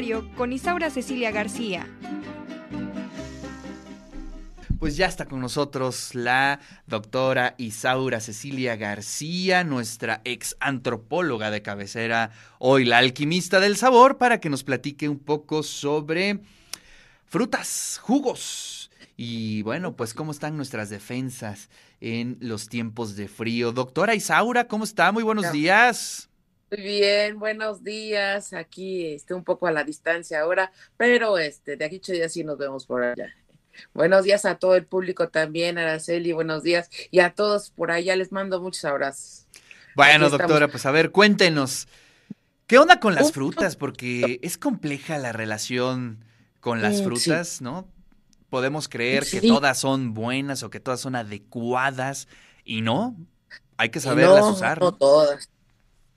Diario 0.00 0.34
con 0.34 0.50
Isaura 0.50 0.88
Cecilia 0.88 1.30
García. 1.30 1.86
Pues 4.78 4.96
ya 4.96 5.04
está 5.04 5.26
con 5.26 5.40
nosotros 5.40 6.14
la 6.14 6.58
doctora 6.86 7.54
Isaura 7.58 8.20
Cecilia 8.20 8.76
García, 8.76 9.62
nuestra 9.62 10.22
ex 10.24 10.56
antropóloga 10.58 11.50
de 11.50 11.60
cabecera, 11.60 12.30
hoy 12.58 12.86
la 12.86 12.96
alquimista 12.96 13.60
del 13.60 13.76
sabor, 13.76 14.16
para 14.16 14.40
que 14.40 14.48
nos 14.48 14.64
platique 14.64 15.06
un 15.06 15.18
poco 15.18 15.62
sobre 15.62 16.40
frutas, 17.26 18.00
jugos. 18.02 18.90
Y 19.18 19.60
bueno, 19.64 19.96
pues 19.96 20.14
cómo 20.14 20.32
están 20.32 20.56
nuestras 20.56 20.88
defensas 20.88 21.68
en 22.00 22.38
los 22.40 22.70
tiempos 22.70 23.16
de 23.16 23.28
frío. 23.28 23.72
Doctora 23.72 24.14
Isaura, 24.14 24.66
¿cómo 24.66 24.84
está? 24.84 25.12
Muy 25.12 25.24
buenos 25.24 25.52
días. 25.52 26.29
Muy 26.70 26.82
bien, 26.82 27.40
buenos 27.40 27.82
días. 27.82 28.52
Aquí 28.52 29.14
este, 29.14 29.34
un 29.34 29.42
poco 29.42 29.66
a 29.66 29.72
la 29.72 29.82
distancia 29.82 30.40
ahora, 30.40 30.70
pero 30.96 31.36
este, 31.36 31.76
de 31.76 31.84
aquí 31.84 31.96
ocho 31.96 32.12
días 32.12 32.32
sí 32.32 32.44
nos 32.44 32.58
vemos 32.58 32.86
por 32.86 33.02
allá. 33.02 33.34
Buenos 33.92 34.22
días 34.22 34.44
a 34.44 34.54
todo 34.54 34.76
el 34.76 34.86
público 34.86 35.30
también, 35.30 35.78
Araceli, 35.78 36.30
buenos 36.30 36.62
días. 36.62 36.88
Y 37.10 37.18
a 37.20 37.34
todos 37.34 37.70
por 37.70 37.90
allá 37.90 38.14
les 38.14 38.30
mando 38.30 38.60
muchos 38.60 38.84
abrazos. 38.84 39.46
Bueno, 39.96 40.30
doctora, 40.30 40.68
pues 40.68 40.86
a 40.86 40.92
ver, 40.92 41.10
cuéntenos, 41.10 41.88
¿qué 42.68 42.78
onda 42.78 43.00
con 43.00 43.16
las 43.16 43.32
frutas? 43.32 43.74
Porque 43.74 44.38
es 44.42 44.56
compleja 44.56 45.18
la 45.18 45.32
relación 45.32 46.24
con 46.60 46.82
las 46.82 47.00
mm, 47.00 47.04
frutas, 47.04 47.60
¿no? 47.60 47.88
Podemos 48.48 48.88
creer 48.88 49.26
que 49.26 49.40
todas 49.40 49.78
son 49.78 50.14
buenas 50.14 50.62
o 50.62 50.70
que 50.70 50.78
todas 50.78 51.00
son 51.00 51.16
adecuadas 51.16 52.28
y 52.64 52.82
no, 52.82 53.16
hay 53.76 53.88
que 53.88 53.98
saberlas 53.98 54.44
usar. 54.44 54.80
No 54.80 54.94
todas. 54.94 55.50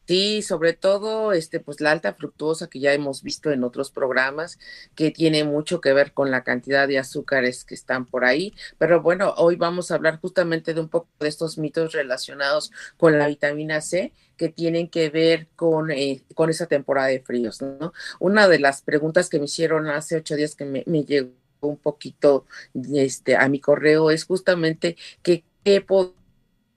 Sí, 0.05 0.41
sobre 0.41 0.73
todo, 0.73 1.31
este, 1.31 1.61
pues 1.61 1.79
la 1.79 1.91
alta 1.91 2.13
fructuosa 2.13 2.67
que 2.67 2.79
ya 2.79 2.93
hemos 2.93 3.23
visto 3.23 3.51
en 3.51 3.63
otros 3.63 3.89
programas, 3.89 4.59
que 4.95 5.11
tiene 5.11 5.45
mucho 5.45 5.79
que 5.79 5.93
ver 5.93 6.11
con 6.13 6.29
la 6.29 6.43
cantidad 6.43 6.89
de 6.89 6.99
azúcares 6.99 7.63
que 7.63 7.73
están 7.73 8.05
por 8.05 8.25
ahí. 8.25 8.53
Pero 8.77 9.01
bueno, 9.01 9.33
hoy 9.37 9.55
vamos 9.55 9.91
a 9.91 9.95
hablar 9.95 10.19
justamente 10.19 10.73
de 10.73 10.81
un 10.81 10.89
poco 10.89 11.07
de 11.21 11.29
estos 11.29 11.57
mitos 11.57 11.93
relacionados 11.93 12.71
con 12.97 13.17
la 13.17 13.27
vitamina 13.27 13.79
C 13.79 14.11
que 14.35 14.49
tienen 14.49 14.89
que 14.89 15.09
ver 15.09 15.47
con, 15.55 15.89
eh, 15.91 16.23
con 16.35 16.49
esa 16.49 16.65
temporada 16.67 17.07
de 17.07 17.21
fríos, 17.21 17.61
¿no? 17.61 17.93
Una 18.19 18.47
de 18.49 18.59
las 18.59 18.81
preguntas 18.81 19.29
que 19.29 19.39
me 19.39 19.45
hicieron 19.45 19.87
hace 19.87 20.17
ocho 20.17 20.35
días 20.35 20.55
que 20.55 20.65
me, 20.65 20.83
llegó 20.83 21.31
un 21.61 21.77
poquito 21.77 22.45
este, 22.93 23.37
a 23.37 23.47
mi 23.47 23.59
correo 23.59 24.11
es 24.11 24.25
justamente 24.25 24.97
que 25.21 25.45
qué 25.63 25.81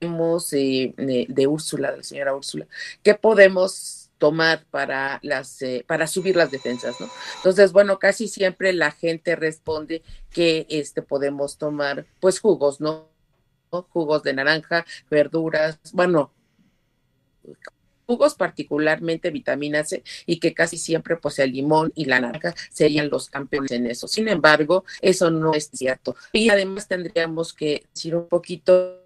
eh, 0.00 1.27
de, 1.28 1.47
Úrsula, 1.47 1.91
de 1.91 1.98
la 1.98 2.02
señora 2.02 2.34
Úrsula, 2.34 2.66
¿qué 3.02 3.14
podemos 3.14 4.11
tomar 4.19 4.64
para 4.70 5.19
las 5.22 5.61
eh, 5.62 5.84
para 5.86 6.06
subir 6.06 6.36
las 6.36 6.50
defensas, 6.50 7.00
¿no? 7.00 7.08
Entonces, 7.36 7.72
bueno, 7.72 7.98
casi 7.98 8.28
siempre 8.28 8.72
la 8.72 8.91
gente 8.91 9.36
responde 9.36 10.03
que 10.30 10.66
este 10.69 11.03
podemos 11.03 11.58
tomar 11.58 12.06
pues 12.20 12.41
jugos, 12.41 12.80
¿no? 12.80 13.08
Jugos 13.70 14.22
de 14.22 14.33
naranja, 14.33 14.86
verduras, 15.11 15.78
bueno, 15.92 16.33
jugos 18.06 18.34
particularmente 18.34 19.31
vitamina 19.31 19.84
C 19.84 20.03
y 20.25 20.38
que 20.38 20.55
casi 20.55 20.78
siempre 20.78 21.16
pues 21.16 21.38
el 21.38 21.53
limón 21.53 21.92
y 21.94 22.05
la 22.05 22.20
naranja 22.20 22.55
serían 22.70 23.10
los 23.10 23.28
campeones 23.28 23.72
en 23.72 23.86
eso. 23.86 24.08
Sin 24.08 24.28
embargo, 24.28 24.84
eso 25.03 25.31
no 25.31 25.53
es 25.55 25.70
cierto. 25.72 26.16
Y 26.33 26.48
además 26.48 26.88
tendríamos 26.88 27.53
que 27.53 27.86
decir 27.92 28.14
un 28.14 28.28
poquito 28.28 29.06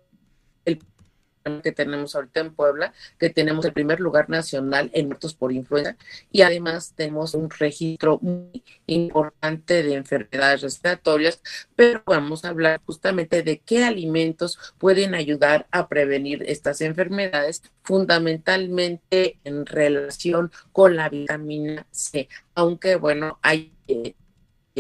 que 1.63 1.73
tenemos 1.73 2.15
ahorita 2.15 2.41
en 2.41 2.55
Puebla, 2.55 2.93
que 3.19 3.31
tenemos 3.31 3.65
el 3.65 3.73
primer 3.73 4.01
lugar 4.01 4.29
nacional 4.29 4.91
en 4.93 5.07
muertos 5.07 5.35
por 5.35 5.53
influenza 5.53 5.97
y 6.31 6.43
además 6.43 6.93
tenemos 6.95 7.35
un 7.35 7.51
registro 7.51 8.19
muy 8.21 8.63
importante 8.87 9.83
de 9.83 9.95
enfermedades 9.95 10.63
respiratorias, 10.63 11.43
pero 11.75 12.03
vamos 12.07 12.45
a 12.45 12.51
hablar 12.51 12.81
justamente 12.85 13.43
de 13.43 13.59
qué 13.59 13.85
alimentos 13.85 14.59
pueden 14.79 15.15
ayudar 15.15 15.67
a 15.71 15.89
prevenir 15.89 16.43
estas 16.47 16.81
enfermedades, 16.81 17.63
fundamentalmente 17.83 19.39
en 19.45 19.67
relación 19.67 20.53
con 20.73 20.97
la 20.97 21.09
vitamina 21.09 21.87
C, 21.91 22.29
aunque 22.55 22.97
bueno, 22.97 23.39
hay 23.43 23.73
eh, 23.89 24.15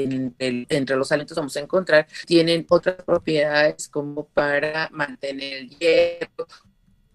entre 0.04 0.96
los 0.96 1.10
alimentos 1.12 1.36
vamos 1.36 1.56
a 1.56 1.60
encontrar, 1.60 2.06
tienen 2.26 2.66
otras 2.68 2.96
propiedades 3.04 3.88
como 3.88 4.26
para 4.26 4.88
mantener 4.92 5.54
el 5.54 5.70
hierro, 5.70 6.46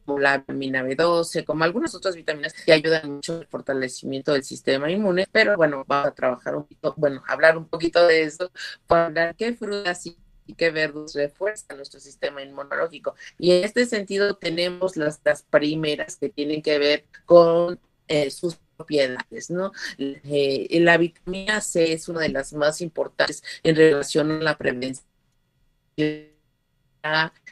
como 0.06 0.20
la 0.20 0.38
vitamina 0.38 0.84
B12, 0.84 1.46
como 1.46 1.64
algunas 1.64 1.96
otras 1.96 2.16
vitaminas 2.16 2.54
que 2.54 2.74
ayudan 2.74 3.16
mucho 3.16 3.38
al 3.38 3.48
fortalecimiento 3.48 4.34
del 4.34 4.44
sistema 4.44 4.90
inmune, 4.92 5.28
pero 5.32 5.58
bueno, 5.58 5.84
vamos 5.88 6.08
a 6.08 6.14
trabajar 6.14 6.56
un 6.56 6.64
poquito, 6.64 6.94
bueno, 6.98 7.24
hablar 7.28 7.58
un 7.58 7.68
poquito 7.68 8.06
de 8.06 8.24
eso, 8.24 8.52
para 8.88 9.08
hablar 9.08 9.36
qué 9.36 9.54
frutas 9.54 10.06
y 10.06 10.54
qué 10.54 10.70
verduras 10.70 11.16
refuerzan 11.16 11.78
nuestro 11.78 12.00
sistema 12.00 12.42
inmunológico. 12.42 13.16
Y 13.40 13.52
en 13.52 13.64
este 13.64 13.86
sentido 13.86 14.36
tenemos 14.36 14.96
las, 14.96 15.20
las 15.24 15.44
primeras 15.44 16.18
que 16.18 16.30
tienen 16.30 16.62
que 16.62 16.78
ver 16.78 17.06
con 17.26 17.80
eh, 18.08 18.30
sus 18.30 18.60
propiedades, 18.76 19.50
¿no? 19.50 19.72
Eh, 19.98 20.68
la 20.82 20.98
vitamina 20.98 21.62
C 21.62 21.94
es 21.94 22.08
una 22.10 22.22
de 22.22 22.30
las 22.30 22.54
más 22.54 22.82
importantes 22.82 23.44
en 23.64 23.76
relación 23.76 24.32
a 24.32 24.40
la 24.40 24.58
prevención 24.58 25.06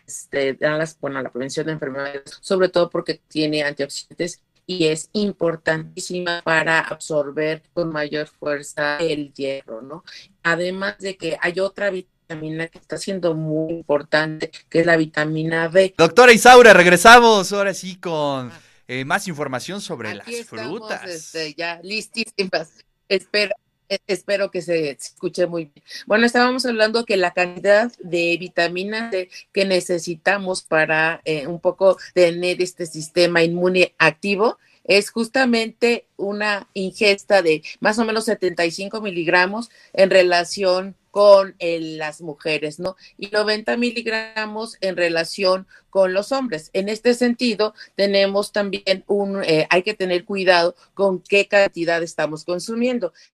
este, 0.06 0.58
bueno, 1.00 1.22
la 1.22 1.32
prevención 1.32 1.66
de 1.66 1.74
enfermedades, 1.74 2.24
sobre 2.42 2.70
todo 2.70 2.90
porque 2.90 3.22
tiene 3.28 3.64
antioxidantes 3.64 4.42
y 4.66 4.86
es 4.88 5.10
importantísima 5.14 6.42
para 6.44 6.80
absorber 6.80 7.64
con 7.74 7.92
mayor 7.92 8.28
fuerza 8.28 8.98
el 8.98 9.34
hierro, 9.34 9.82
¿no? 9.82 10.04
Además 10.42 10.98
de 11.00 11.18
que 11.18 11.38
hay 11.42 11.60
otra 11.60 11.90
vitamina 11.90 12.68
que 12.68 12.78
está 12.78 12.98
siendo 12.98 13.36
muy 13.36 13.74
importante, 13.74 14.52
que 14.70 14.80
es 14.80 14.86
la 14.86 14.96
vitamina 14.98 15.68
B. 15.68 15.94
Doctora 15.98 16.32
Isaura, 16.32 16.74
regresamos 16.74 17.52
ahora 17.52 17.74
sí 17.74 17.98
con 17.98 18.52
eh, 19.00 19.06
más 19.06 19.28
información 19.28 19.82
sobre 19.82 20.14
las 20.14 20.28
frutas. 20.46 21.04
Este, 21.08 21.54
ya 21.56 21.80
listísimas. 21.82 22.86
Espero, 23.10 23.56
e, 23.90 24.00
espero 24.08 24.52
que 24.52 24.62
se 24.62 24.92
escuche 24.92 25.48
muy 25.48 25.66
bien. 25.66 25.84
Bueno, 26.06 26.26
estábamos 26.26 26.66
hablando 26.66 27.06
que 27.06 27.18
la 27.18 27.32
cantidad 27.32 27.92
de 28.00 28.38
vitaminas 28.40 29.14
que 29.52 29.66
necesitamos 29.66 30.62
para 30.62 31.22
eh, 31.26 31.48
un 31.48 31.60
poco 31.60 31.98
tener 32.14 32.62
este 32.62 32.86
sistema 32.86 33.44
inmune 33.44 33.96
activo 33.98 34.60
es 34.84 35.10
justamente 35.10 36.06
una 36.18 36.68
ingesta 36.74 37.42
de 37.42 37.64
más 37.80 37.98
o 38.00 38.06
menos 38.06 38.26
75 38.26 39.02
miligramos 39.02 39.72
en 39.94 40.10
relación 40.10 40.96
con 41.14 41.56
las 41.60 42.22
mujeres, 42.22 42.80
¿no? 42.80 42.96
Y 43.20 43.28
90 43.28 43.78
miligramos 43.78 44.78
en 44.82 44.98
relación 44.98 45.68
con 45.92 46.12
los 46.12 46.32
hombres. 46.32 46.72
En 46.74 46.90
este 46.90 47.14
sentido, 47.14 47.76
tenemos 47.94 48.52
también 48.52 49.04
un, 49.06 49.44
eh, 49.44 49.68
hay 49.70 49.84
que 49.84 49.94
tener 49.94 50.26
cuidado 50.26 50.76
con 50.96 51.22
qué 51.22 51.48
cantidad 51.48 52.02
estamos 52.02 52.46
consumiendo. 52.46 53.14